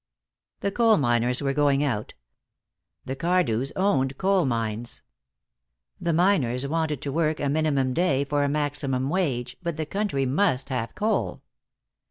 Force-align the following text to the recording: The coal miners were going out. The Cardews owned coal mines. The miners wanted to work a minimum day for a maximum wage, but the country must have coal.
The 0.61 0.71
coal 0.71 0.97
miners 0.97 1.43
were 1.43 1.53
going 1.53 1.83
out. 1.83 2.15
The 3.05 3.15
Cardews 3.15 3.71
owned 3.75 4.17
coal 4.17 4.45
mines. 4.47 5.03
The 5.99 6.11
miners 6.11 6.65
wanted 6.65 7.03
to 7.03 7.11
work 7.11 7.39
a 7.39 7.49
minimum 7.49 7.93
day 7.93 8.25
for 8.25 8.43
a 8.43 8.49
maximum 8.49 9.09
wage, 9.11 9.57
but 9.61 9.77
the 9.77 9.85
country 9.85 10.25
must 10.25 10.69
have 10.69 10.95
coal. 10.95 11.43